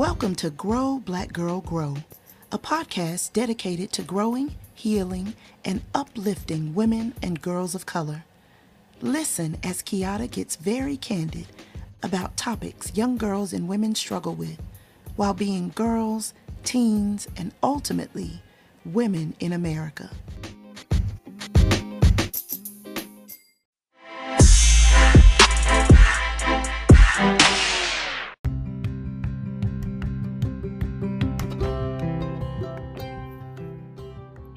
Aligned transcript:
Welcome 0.00 0.34
to 0.36 0.48
Grow 0.48 0.98
Black 1.04 1.30
Girl 1.30 1.60
Grow, 1.60 1.94
a 2.50 2.58
podcast 2.58 3.34
dedicated 3.34 3.92
to 3.92 4.02
growing, 4.02 4.56
healing, 4.74 5.34
and 5.62 5.82
uplifting 5.94 6.74
women 6.74 7.12
and 7.22 7.42
girls 7.42 7.74
of 7.74 7.84
color. 7.84 8.24
Listen 9.02 9.58
as 9.62 9.82
Kiata 9.82 10.30
gets 10.30 10.56
very 10.56 10.96
candid 10.96 11.48
about 12.02 12.38
topics 12.38 12.96
young 12.96 13.18
girls 13.18 13.52
and 13.52 13.68
women 13.68 13.94
struggle 13.94 14.34
with 14.34 14.56
while 15.16 15.34
being 15.34 15.70
girls, 15.74 16.32
teens, 16.64 17.28
and 17.36 17.52
ultimately 17.62 18.40
women 18.86 19.34
in 19.38 19.52
America. 19.52 20.08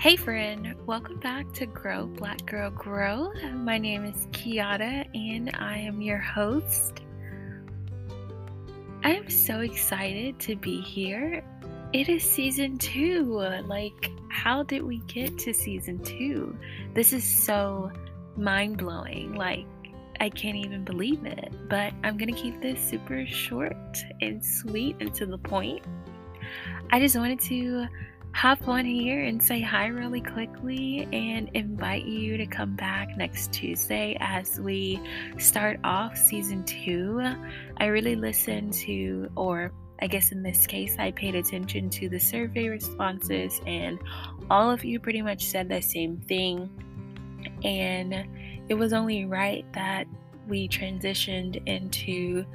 Hey, 0.04 0.18
friend, 0.18 0.76
welcome 0.86 1.18
back 1.22 1.50
to 1.54 1.66
Grow 1.66 2.08
Black 2.08 2.46
Girl 2.46 2.70
Grow. 2.72 3.32
My 3.54 3.78
name 3.78 4.04
is 4.04 4.28
Kiata 4.34 5.08
and 5.16 5.50
I 5.58 5.78
am 5.78 6.02
your 6.02 6.18
host. 6.18 7.00
I 9.06 9.14
am 9.14 9.30
so 9.30 9.62
excited 9.62 10.38
to 10.40 10.58
be 10.58 10.82
here. 10.82 11.42
It 11.94 12.10
is 12.10 12.22
season 12.22 12.78
two. 12.80 13.24
Like, 13.66 14.12
how 14.28 14.64
did 14.64 14.84
we 14.84 14.98
get 15.08 15.38
to 15.38 15.54
season 15.54 16.04
two? 16.04 16.54
This 16.94 17.14
is 17.14 17.24
so 17.24 17.90
mind 18.36 18.80
blowing. 18.80 19.36
Like, 19.36 19.66
I 20.20 20.28
can't 20.28 20.58
even 20.58 20.84
believe 20.84 21.26
it. 21.26 21.54
But 21.70 21.94
I'm 22.04 22.18
going 22.18 22.36
to 22.36 22.42
keep 22.42 22.62
this 22.62 22.78
super 22.78 23.26
short 23.26 23.98
and 24.20 24.44
sweet 24.44 24.98
and 25.00 25.14
to 25.14 25.26
the 25.26 25.38
point. 25.38 25.82
I 26.92 27.00
just 27.00 27.16
wanted 27.16 27.40
to 27.40 27.88
hop 28.34 28.68
on 28.68 28.84
here 28.84 29.24
and 29.24 29.42
say 29.42 29.62
hi 29.62 29.88
really 29.88 30.20
quickly 30.20 31.08
and 31.14 31.50
invite 31.54 32.06
you 32.06 32.36
to 32.36 32.46
come 32.46 32.76
back 32.76 33.16
next 33.16 33.54
Tuesday 33.54 34.18
as 34.20 34.60
we 34.60 35.00
start 35.38 35.80
off 35.84 36.18
season 36.18 36.64
two. 36.66 37.22
I 37.78 37.86
really 37.86 38.16
listened 38.16 38.74
to, 38.74 39.30
or 39.36 39.72
I 40.02 40.08
guess 40.08 40.32
in 40.32 40.42
this 40.44 40.66
case, 40.66 40.96
I 40.98 41.12
paid 41.12 41.36
attention 41.36 41.90
to 41.92 42.10
the 42.10 42.20
survey 42.20 42.68
responses, 42.68 43.62
and 43.66 44.00
all 44.50 44.70
of 44.70 44.84
you 44.84 45.00
pretty 45.00 45.22
much 45.22 45.46
said 45.46 45.70
the 45.70 45.82
same 45.82 46.18
thing. 46.18 46.70
And 47.64 48.26
it 48.68 48.74
was 48.74 48.94
only 48.94 49.26
right 49.26 49.66
that 49.74 50.08
we 50.48 50.68
transitioned 50.68 51.62
into 51.68 52.46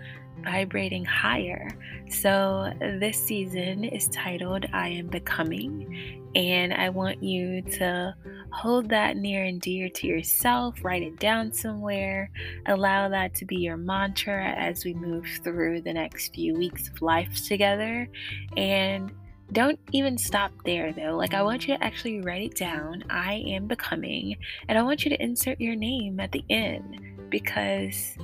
vibrating 0.45 1.05
higher. 1.05 1.69
So, 2.09 2.73
this 2.81 3.23
season 3.23 3.85
is 3.85 4.09
titled 4.09 4.67
I 4.73 4.89
Am 4.89 5.09
Becoming, 5.09 6.31
and 6.35 6.73
I 6.73 6.89
want 6.91 7.23
you 7.23 7.63
to 7.63 8.15
hold 8.51 8.89
that 8.91 9.17
near 9.17 9.45
and 9.45 9.61
dear 9.61 9.89
to 9.89 10.07
yourself, 10.07 10.77
write 10.83 11.03
it 11.03 11.19
down 11.19 11.53
somewhere, 11.53 12.31
allow 12.67 13.09
that 13.09 13.35
to 13.37 13.45
be 13.45 13.57
your 13.57 13.77
mantra 13.77 14.55
as 14.57 14.85
we 14.85 14.95
move 14.95 15.27
through 15.43 15.83
the 15.83 15.93
next 15.93 16.35
few 16.35 16.55
weeks 16.55 16.89
of 16.89 17.03
life 17.03 17.45
together. 17.47 18.09
And 18.57 19.13
don't 19.53 19.81
even 19.93 20.19
stop 20.19 20.53
there 20.65 20.93
though. 20.93 21.17
Like, 21.17 21.35
I 21.35 21.43
want 21.43 21.67
you 21.67 21.77
to 21.77 21.85
actually 21.85 22.21
write 22.21 22.43
it 22.43 22.57
down. 22.57 23.05
I 23.11 23.43
am 23.47 23.67
becoming, 23.67 24.37
and 24.69 24.79
I 24.79 24.83
want 24.83 25.05
you 25.05 25.11
to 25.11 25.23
insert 25.23 25.61
your 25.61 25.77
name 25.77 26.21
at 26.21 26.33
the 26.33 26.45
end 26.49 27.18
because 27.31 28.17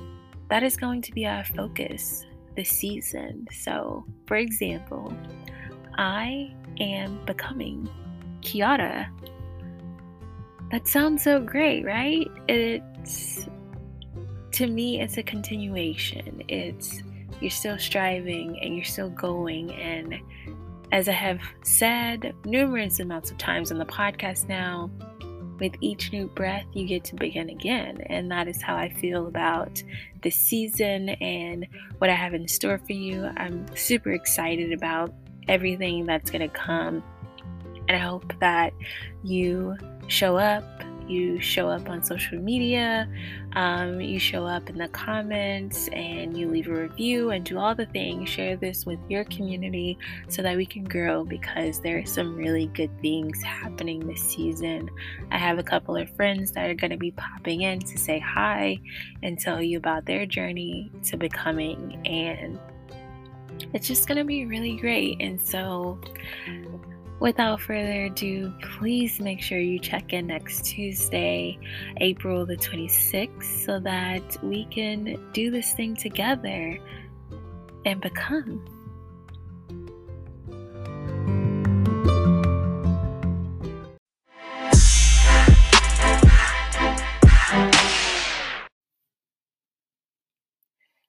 that 0.49 0.63
is 0.63 0.77
going 0.77 1.01
to 1.03 1.11
be 1.11 1.25
our 1.25 1.43
focus 1.43 2.25
this 2.55 2.69
season. 2.69 3.47
So, 3.51 4.05
for 4.27 4.37
example, 4.37 5.13
I 5.97 6.53
am 6.79 7.23
becoming 7.25 7.89
Kiata. 8.41 9.07
That 10.71 10.87
sounds 10.87 11.23
so 11.23 11.39
great, 11.39 11.85
right? 11.85 12.27
It's 12.47 13.47
to 14.53 14.67
me, 14.67 15.01
it's 15.01 15.17
a 15.17 15.23
continuation. 15.23 16.43
It's 16.47 17.03
you're 17.41 17.51
still 17.51 17.77
striving 17.77 18.57
and 18.61 18.75
you're 18.75 18.85
still 18.85 19.09
going. 19.09 19.73
And 19.73 20.15
as 20.91 21.09
I 21.09 21.13
have 21.13 21.41
said 21.63 22.33
numerous 22.45 22.99
amounts 22.99 23.31
of 23.31 23.37
times 23.37 23.71
on 23.71 23.77
the 23.77 23.85
podcast 23.85 24.47
now, 24.47 24.89
with 25.59 25.73
each 25.81 26.11
new 26.11 26.27
breath, 26.27 26.65
you 26.73 26.85
get 26.85 27.03
to 27.05 27.15
begin 27.15 27.49
again. 27.49 28.01
And 28.07 28.31
that 28.31 28.47
is 28.47 28.61
how 28.61 28.75
I 28.75 28.89
feel 28.89 29.27
about 29.27 29.81
this 30.21 30.35
season 30.35 31.09
and 31.09 31.67
what 31.99 32.09
I 32.09 32.13
have 32.13 32.33
in 32.33 32.47
store 32.47 32.77
for 32.77 32.93
you. 32.93 33.29
I'm 33.37 33.65
super 33.75 34.11
excited 34.11 34.71
about 34.73 35.13
everything 35.47 36.05
that's 36.05 36.31
going 36.31 36.47
to 36.47 36.55
come. 36.55 37.03
And 37.87 37.95
I 37.95 37.99
hope 37.99 38.33
that 38.39 38.73
you 39.23 39.77
show 40.07 40.37
up 40.37 40.63
you 41.07 41.39
show 41.39 41.67
up 41.67 41.89
on 41.89 42.03
social 42.03 42.39
media, 42.39 43.09
um, 43.53 44.01
you 44.01 44.19
show 44.19 44.45
up 44.45 44.69
in 44.69 44.77
the 44.77 44.87
comments, 44.89 45.87
and 45.89 46.37
you 46.37 46.49
leave 46.49 46.67
a 46.67 46.73
review 46.73 47.31
and 47.31 47.45
do 47.45 47.57
all 47.57 47.75
the 47.75 47.85
things. 47.87 48.29
Share 48.29 48.55
this 48.55 48.85
with 48.85 48.99
your 49.09 49.23
community 49.25 49.97
so 50.27 50.41
that 50.41 50.57
we 50.57 50.65
can 50.65 50.83
grow 50.83 51.23
because 51.23 51.79
there 51.79 51.97
are 51.97 52.05
some 52.05 52.35
really 52.35 52.67
good 52.67 52.91
things 53.01 53.41
happening 53.43 54.05
this 54.05 54.21
season. 54.21 54.89
I 55.31 55.37
have 55.37 55.59
a 55.59 55.63
couple 55.63 55.95
of 55.95 56.09
friends 56.15 56.51
that 56.53 56.69
are 56.69 56.75
going 56.75 56.91
to 56.91 56.97
be 56.97 57.11
popping 57.11 57.61
in 57.61 57.79
to 57.79 57.97
say 57.97 58.19
hi 58.19 58.79
and 59.23 59.39
tell 59.39 59.61
you 59.61 59.77
about 59.77 60.05
their 60.05 60.25
journey 60.25 60.91
to 61.03 61.17
becoming, 61.17 62.01
and 62.05 62.59
it's 63.73 63.87
just 63.87 64.07
going 64.07 64.17
to 64.17 64.23
be 64.23 64.45
really 64.45 64.75
great. 64.75 65.17
And 65.19 65.41
so, 65.41 65.99
Without 67.19 67.61
further 67.61 68.05
ado, 68.05 68.53
please 68.61 69.19
make 69.19 69.41
sure 69.41 69.57
you 69.57 69.79
check 69.79 70.11
in 70.11 70.27
next 70.27 70.65
Tuesday, 70.65 71.57
April 71.97 72.45
the 72.45 72.57
26th, 72.57 73.65
so 73.65 73.79
that 73.79 74.37
we 74.43 74.65
can 74.65 75.17
do 75.31 75.49
this 75.49 75.71
thing 75.73 75.95
together 75.95 76.77
and 77.85 78.01
become. 78.01 78.63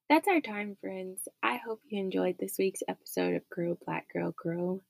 That's 0.09 0.29
our 0.29 0.41
time, 0.41 0.77
friends. 0.81 1.27
I 1.43 1.57
hope 1.57 1.81
you 1.89 2.01
enjoyed 2.01 2.37
this 2.39 2.57
week's 2.59 2.83
episode 2.89 3.35
of 3.35 3.49
Grow 3.51 3.77
Black 3.85 4.07
Girl 4.13 4.33
Grow. 4.37 4.81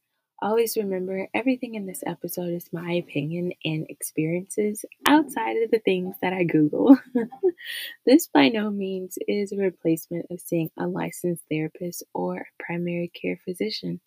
Always 0.43 0.77
remember 0.77 1.29
everything 1.33 1.77
in 1.77 1.87
this 1.87 2.05
episode 2.07 2.53
is 2.53 2.71
my 2.71 2.93
opinion 2.93 3.55
and 3.65 3.87
experiences 3.89 4.85
outside 5.07 5.57
of 5.63 5.71
the 5.71 5.79
things 5.79 6.15
that 6.21 6.35
I 6.35 6.45
Google. 6.45 6.99
this 8.07 8.27
by 8.27 8.51
no 8.51 8.71
means 8.71 9.17
is 9.27 9.53
a 9.53 9.57
replacement 9.57 10.27
of 10.31 10.41
seeing 10.41 10.71
a 10.77 10.87
licensed 10.87 11.45
therapist 11.51 12.03
or 12.13 12.37
a 12.37 12.63
primary 12.63 13.09
care 13.09 13.41
physician. 13.47 14.01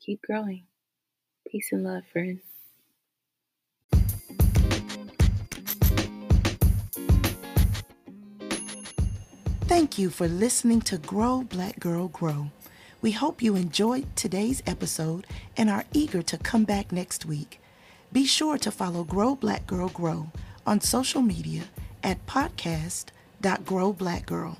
Keep 0.00 0.22
growing. 0.22 0.66
Peace 1.50 1.70
and 1.72 1.82
love, 1.82 2.04
friends. 2.12 2.42
Thank 9.62 9.98
you 9.98 10.10
for 10.10 10.28
listening 10.28 10.80
to 10.82 10.98
Grow 10.98 11.42
Black 11.42 11.80
Girl 11.80 12.06
Grow. 12.06 12.50
We 13.02 13.12
hope 13.12 13.40
you 13.40 13.56
enjoyed 13.56 14.14
today's 14.14 14.62
episode 14.66 15.26
and 15.56 15.70
are 15.70 15.86
eager 15.94 16.20
to 16.20 16.36
come 16.36 16.64
back 16.64 16.92
next 16.92 17.24
week. 17.24 17.58
Be 18.12 18.26
sure 18.26 18.58
to 18.58 18.70
follow 18.70 19.04
Grow 19.04 19.34
Black 19.34 19.66
Girl 19.66 19.88
Grow 19.88 20.30
on 20.66 20.82
social 20.82 21.22
media 21.22 21.62
at 22.02 22.26
podcast.growblackgirl. 22.26 24.56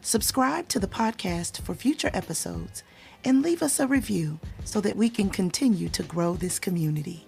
Subscribe 0.00 0.68
to 0.68 0.78
the 0.78 0.86
podcast 0.86 1.60
for 1.60 1.74
future 1.74 2.08
episodes 2.14 2.82
and 3.24 3.42
leave 3.42 3.62
us 3.62 3.78
a 3.78 3.86
review 3.86 4.40
so 4.64 4.80
that 4.80 4.96
we 4.96 5.10
can 5.10 5.28
continue 5.28 5.90
to 5.90 6.02
grow 6.02 6.32
this 6.32 6.58
community. 6.58 7.26